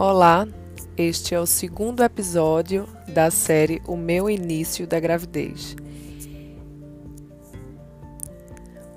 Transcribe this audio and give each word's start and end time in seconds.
Olá, 0.00 0.46
este 0.96 1.34
é 1.34 1.40
o 1.40 1.44
segundo 1.44 2.04
episódio 2.04 2.88
da 3.08 3.32
série 3.32 3.82
O 3.84 3.96
Meu 3.96 4.30
Início 4.30 4.86
da 4.86 5.00
Gravidez. 5.00 5.74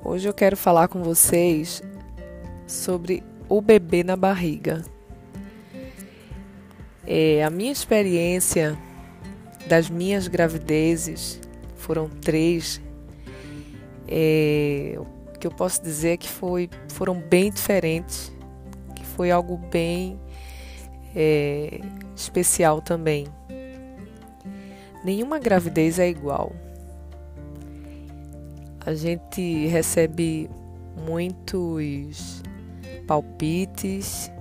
Hoje 0.06 0.30
eu 0.30 0.34
quero 0.34 0.56
falar 0.56 0.90
com 0.90 1.02
vocês 1.02 1.82
sobre 2.68 3.24
o 3.50 3.60
bebê 3.62 4.04
na 4.04 4.16
barriga. 4.16 4.86
É, 7.08 7.44
a 7.44 7.50
minha 7.50 7.72
experiência 7.72 8.78
das 9.66 9.90
minhas 9.90 10.28
gravidezes 10.28 11.42
foram 11.78 12.10
três. 12.10 12.80
É, 14.08 15.00
o 15.00 15.40
que 15.40 15.48
eu 15.48 15.52
posso 15.52 15.82
dizer 15.82 16.10
é 16.10 16.18
que 16.18 16.30
foi, 16.30 16.70
foram 16.90 17.20
bem 17.20 17.50
diferentes, 17.50 18.32
que 18.96 19.04
foi 19.04 19.32
algo 19.32 19.58
bem 19.58 20.20
é, 21.16 21.82
especial 22.16 22.82
também. 22.82 23.28
Nenhuma 25.04 25.40
gravidez 25.40 25.98
é 26.00 26.08
igual. 26.08 26.52
A 28.86 28.94
gente 28.94 29.68
recebe 29.68 30.50
muitos 30.96 32.44
palpites 33.08 34.32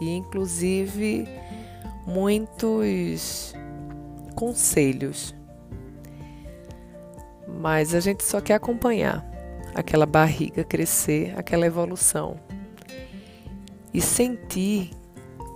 e, 0.00 0.10
inclusive, 0.10 1.28
muitos 2.06 3.54
conselhos. 4.34 5.34
Mas 7.60 7.94
a 7.94 8.00
gente 8.00 8.22
só 8.22 8.40
quer 8.40 8.54
acompanhar 8.54 9.24
aquela 9.74 10.06
barriga 10.06 10.64
crescer, 10.64 11.34
aquela 11.36 11.66
evolução. 11.66 12.38
E 13.92 14.00
sentir 14.00 14.90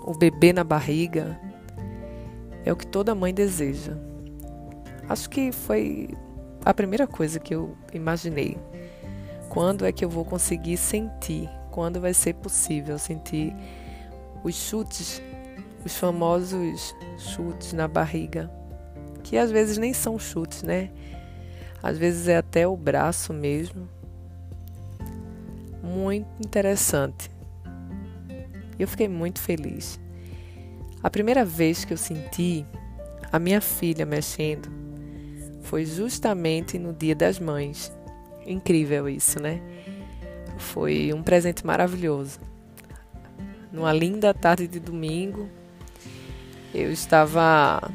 o 0.04 0.14
bebê 0.14 0.52
na 0.52 0.64
barriga 0.64 1.38
é 2.64 2.72
o 2.72 2.76
que 2.76 2.86
toda 2.86 3.14
mãe 3.14 3.32
deseja. 3.32 3.96
Acho 5.08 5.28
que 5.28 5.52
foi 5.52 6.08
a 6.64 6.72
primeira 6.72 7.06
coisa 7.06 7.38
que 7.38 7.54
eu 7.54 7.76
imaginei. 7.92 8.58
Quando 9.48 9.84
é 9.84 9.92
que 9.92 10.04
eu 10.04 10.08
vou 10.08 10.24
conseguir 10.24 10.76
sentir? 10.76 11.48
Quando 11.70 12.00
vai 12.00 12.14
ser 12.14 12.34
possível 12.34 12.98
sentir 12.98 13.54
os 14.44 14.54
chutes, 14.54 15.22
os 15.84 15.96
famosos 15.96 16.94
chutes 17.18 17.72
na 17.72 17.88
barriga, 17.88 18.50
que 19.22 19.36
às 19.36 19.50
vezes 19.50 19.78
nem 19.78 19.92
são 19.92 20.18
chutes, 20.18 20.62
né? 20.62 20.90
Às 21.82 21.98
vezes 21.98 22.28
é 22.28 22.36
até 22.36 22.66
o 22.66 22.76
braço 22.76 23.32
mesmo. 23.32 23.88
Muito 25.82 26.28
interessante. 26.44 27.31
Eu 28.82 28.88
fiquei 28.88 29.06
muito 29.06 29.38
feliz. 29.38 30.00
A 31.04 31.08
primeira 31.08 31.44
vez 31.44 31.84
que 31.84 31.92
eu 31.92 31.96
senti 31.96 32.66
a 33.30 33.38
minha 33.38 33.60
filha 33.60 34.04
mexendo 34.04 34.68
foi 35.60 35.86
justamente 35.86 36.80
no 36.80 36.92
Dia 36.92 37.14
das 37.14 37.38
Mães. 37.38 37.92
Incrível 38.44 39.08
isso, 39.08 39.40
né? 39.40 39.62
Foi 40.58 41.12
um 41.14 41.22
presente 41.22 41.64
maravilhoso. 41.64 42.40
Numa 43.70 43.92
linda 43.92 44.34
tarde 44.34 44.66
de 44.66 44.80
domingo, 44.80 45.48
eu 46.74 46.90
estava 46.90 47.88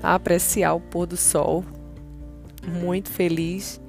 a 0.00 0.14
apreciar 0.14 0.74
o 0.74 0.80
pôr 0.80 1.06
do 1.06 1.16
sol, 1.16 1.64
muito 2.64 3.10
feliz 3.10 3.80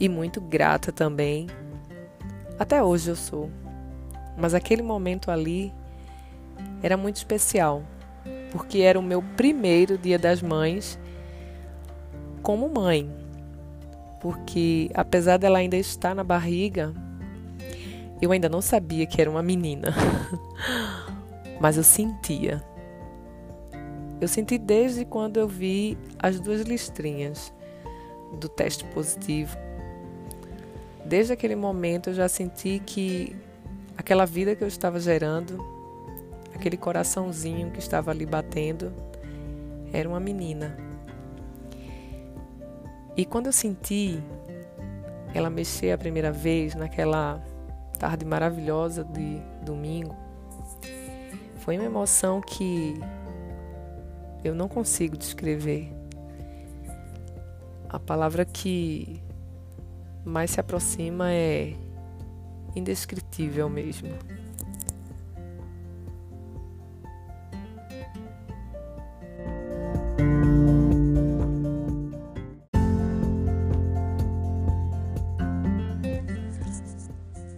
e 0.00 0.08
muito 0.08 0.40
grata 0.40 0.90
também. 0.90 1.46
Até 2.58 2.82
hoje 2.82 3.08
eu 3.12 3.16
sou. 3.16 3.63
Mas 4.36 4.54
aquele 4.54 4.82
momento 4.82 5.30
ali 5.30 5.72
era 6.82 6.96
muito 6.96 7.16
especial, 7.16 7.82
porque 8.50 8.80
era 8.80 8.98
o 8.98 9.02
meu 9.02 9.22
primeiro 9.36 9.96
Dia 9.96 10.18
das 10.18 10.42
Mães 10.42 10.98
como 12.42 12.68
mãe. 12.68 13.10
Porque 14.20 14.90
apesar 14.94 15.38
dela 15.38 15.58
ainda 15.58 15.76
estar 15.76 16.14
na 16.14 16.24
barriga, 16.24 16.94
eu 18.20 18.32
ainda 18.32 18.48
não 18.48 18.60
sabia 18.60 19.06
que 19.06 19.20
era 19.20 19.30
uma 19.30 19.42
menina. 19.42 19.94
Mas 21.60 21.76
eu 21.76 21.84
sentia. 21.84 22.62
Eu 24.20 24.28
senti 24.28 24.58
desde 24.58 25.04
quando 25.04 25.38
eu 25.38 25.48
vi 25.48 25.98
as 26.18 26.40
duas 26.40 26.62
listrinhas 26.62 27.52
do 28.40 28.48
teste 28.48 28.84
positivo. 28.86 29.56
Desde 31.04 31.32
aquele 31.32 31.54
momento 31.54 32.10
eu 32.10 32.14
já 32.14 32.28
senti 32.28 32.80
que 32.84 33.36
aquela 33.96 34.24
vida 34.24 34.54
que 34.54 34.62
eu 34.62 34.68
estava 34.68 34.98
gerando, 35.00 35.58
aquele 36.54 36.76
coraçãozinho 36.76 37.70
que 37.70 37.78
estava 37.78 38.10
ali 38.10 38.26
batendo, 38.26 38.92
era 39.92 40.08
uma 40.08 40.20
menina. 40.20 40.76
E 43.16 43.24
quando 43.24 43.46
eu 43.46 43.52
senti 43.52 44.20
ela 45.32 45.50
mexer 45.50 45.92
a 45.92 45.98
primeira 45.98 46.32
vez 46.32 46.74
naquela 46.74 47.42
tarde 47.98 48.24
maravilhosa 48.24 49.04
de 49.04 49.40
domingo, 49.64 50.16
foi 51.58 51.76
uma 51.76 51.86
emoção 51.86 52.40
que 52.40 53.00
eu 54.44 54.54
não 54.54 54.68
consigo 54.68 55.16
descrever. 55.16 55.90
A 57.88 57.98
palavra 57.98 58.44
que 58.44 59.22
mais 60.24 60.50
se 60.50 60.60
aproxima 60.60 61.30
é 61.32 61.74
indescritível 62.74 63.68
mesmo. 63.68 64.08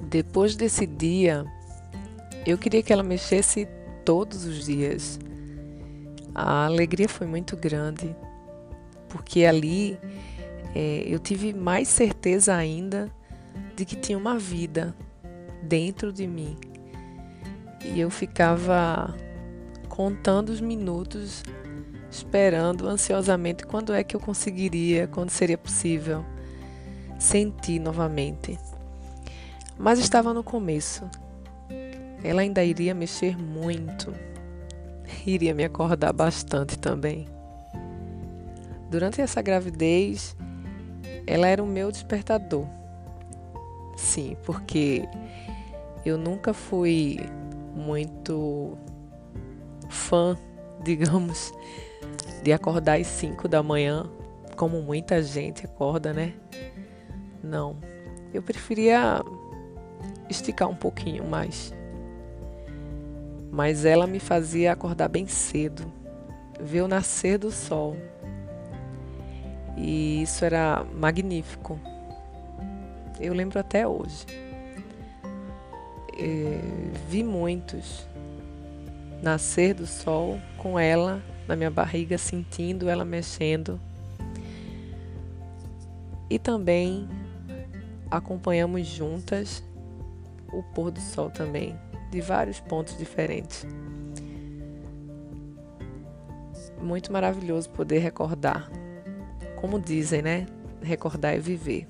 Depois 0.08 0.56
desse 0.56 0.86
dia, 0.86 1.44
eu 2.46 2.56
queria 2.56 2.82
que 2.82 2.90
ela 2.92 3.02
mexesse 3.02 3.68
todos 4.04 4.44
os 4.44 4.64
dias. 4.64 5.18
A 6.34 6.64
alegria 6.64 7.08
foi 7.08 7.26
muito 7.26 7.56
grande, 7.56 8.16
porque 9.08 9.44
ali 9.44 9.98
é, 10.74 11.02
eu 11.06 11.18
tive 11.18 11.52
mais 11.52 11.88
certeza 11.88 12.54
ainda 12.54 13.10
de 13.74 13.84
que 13.84 13.96
tinha 13.96 14.16
uma 14.16 14.38
vida 14.38 14.94
dentro 15.66 16.12
de 16.12 16.26
mim. 16.26 16.56
E 17.84 18.00
eu 18.00 18.10
ficava 18.10 19.14
contando 19.88 20.50
os 20.50 20.60
minutos, 20.60 21.42
esperando 22.10 22.88
ansiosamente 22.88 23.64
quando 23.64 23.92
é 23.92 24.02
que 24.02 24.16
eu 24.16 24.20
conseguiria, 24.20 25.06
quando 25.06 25.30
seria 25.30 25.58
possível 25.58 26.24
sentir 27.18 27.78
novamente. 27.78 28.58
Mas 29.78 29.98
estava 29.98 30.32
no 30.32 30.42
começo. 30.42 31.08
Ela 32.22 32.42
ainda 32.42 32.64
iria 32.64 32.94
mexer 32.94 33.36
muito. 33.36 34.12
Iria 35.26 35.54
me 35.54 35.64
acordar 35.64 36.12
bastante 36.12 36.78
também. 36.78 37.28
Durante 38.90 39.20
essa 39.20 39.42
gravidez, 39.42 40.36
ela 41.26 41.46
era 41.46 41.62
o 41.62 41.66
meu 41.66 41.90
despertador. 41.90 42.66
Sim, 43.96 44.36
porque 44.44 45.08
eu 46.06 46.16
nunca 46.16 46.54
fui 46.54 47.18
muito 47.74 48.78
fã, 49.88 50.38
digamos, 50.84 51.52
de 52.42 52.52
acordar 52.52 53.00
às 53.00 53.08
5 53.08 53.48
da 53.48 53.62
manhã, 53.62 54.08
como 54.56 54.80
muita 54.80 55.20
gente 55.22 55.64
acorda, 55.64 56.12
né? 56.12 56.32
Não. 57.42 57.76
Eu 58.32 58.42
preferia 58.42 59.20
esticar 60.28 60.68
um 60.68 60.76
pouquinho 60.76 61.24
mais. 61.24 61.74
Mas 63.50 63.84
ela 63.84 64.06
me 64.06 64.20
fazia 64.20 64.72
acordar 64.72 65.08
bem 65.08 65.26
cedo, 65.26 65.90
ver 66.60 66.82
o 66.82 66.88
nascer 66.88 67.38
do 67.38 67.50
sol. 67.50 67.96
E 69.76 70.22
isso 70.22 70.44
era 70.44 70.84
magnífico. 70.94 71.80
Eu 73.20 73.34
lembro 73.34 73.58
até 73.58 73.86
hoje. 73.86 74.45
É, 76.18 76.60
vi 77.08 77.22
muitos 77.22 78.06
nascer 79.22 79.74
do 79.74 79.86
sol 79.86 80.40
com 80.56 80.78
ela 80.78 81.22
na 81.46 81.54
minha 81.54 81.70
barriga, 81.70 82.18
sentindo 82.18 82.88
ela 82.88 83.04
mexendo. 83.04 83.80
E 86.28 86.38
também 86.38 87.08
acompanhamos 88.10 88.86
juntas 88.86 89.62
o 90.52 90.62
pôr 90.62 90.90
do 90.90 91.00
sol 91.00 91.30
também, 91.30 91.76
de 92.10 92.20
vários 92.20 92.60
pontos 92.60 92.96
diferentes. 92.96 93.66
Muito 96.80 97.12
maravilhoso 97.12 97.70
poder 97.70 97.98
recordar. 97.98 98.70
Como 99.56 99.80
dizem, 99.80 100.22
né? 100.22 100.46
Recordar 100.82 101.34
é 101.34 101.38
viver. 101.38 101.86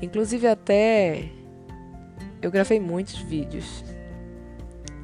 Inclusive 0.00 0.46
até 0.46 1.28
eu 2.40 2.50
gravei 2.50 2.78
muitos 2.80 3.16
vídeos 3.18 3.84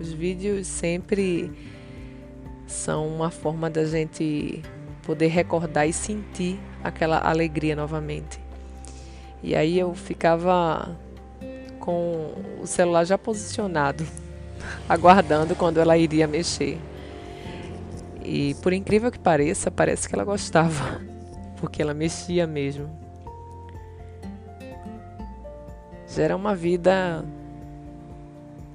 Os 0.01 0.13
vídeos 0.13 0.67
sempre 0.67 1.53
são 2.67 3.07
uma 3.07 3.31
forma 3.31 3.69
da 3.71 3.85
gente 3.85 4.63
poder 5.05 5.29
recordar 5.29 5.87
e 5.87 5.93
sentir 5.93 6.59
aquela 6.83 7.19
alegria 7.19 7.77
novamente. 7.77 8.41
E 9.43 9.55
aí 9.55 9.79
eu 9.79 9.95
ficava 9.95 10.99
com 11.79 12.33
o 12.61 12.67
celular 12.67 13.05
já 13.05 13.19
posicionado, 13.19 14.07
aguardando 14.89 15.55
quando 15.55 15.79
ela 15.79 15.97
iria 15.97 16.27
mexer. 16.27 16.79
E 18.25 18.55
por 18.63 18.73
incrível 18.73 19.13
que 19.13 19.19
pareça, 19.19 19.71
parece 19.71 20.09
que 20.09 20.15
ela 20.15 20.25
gostava, 20.25 21.01
porque 21.61 21.83
ela 21.83 21.93
mexia 21.93 22.47
mesmo. 22.47 23.04
Gera 26.15 26.37
uma 26.37 26.55
vida 26.55 27.25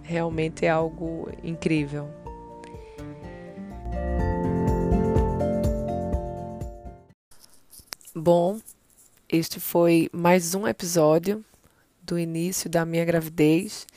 realmente 0.04 0.66
é 0.66 0.70
algo 0.70 1.32
incrível. 1.42 2.10
Bom, 8.14 8.60
este 9.30 9.58
foi 9.58 10.10
mais 10.12 10.54
um 10.54 10.68
episódio 10.68 11.42
do 12.04 12.20
início 12.20 12.70
da 12.70 12.84
minha 12.84 13.06
gravidez 13.06 13.88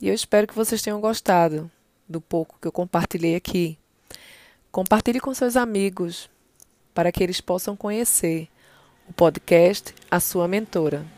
e 0.00 0.06
eu 0.06 0.14
espero 0.14 0.46
que 0.46 0.54
vocês 0.54 0.80
tenham 0.80 1.00
gostado 1.00 1.68
do 2.08 2.20
pouco 2.20 2.60
que 2.62 2.68
eu 2.68 2.72
compartilhei 2.72 3.34
aqui. 3.34 3.76
Compartilhe 4.70 5.18
com 5.18 5.34
seus 5.34 5.56
amigos 5.56 6.30
para 6.94 7.10
que 7.10 7.24
eles 7.24 7.40
possam 7.40 7.74
conhecer 7.74 8.46
o 9.08 9.12
podcast 9.12 9.92
A 10.08 10.20
Sua 10.20 10.46
Mentora. 10.46 11.17